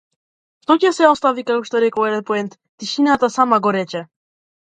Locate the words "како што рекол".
1.49-2.07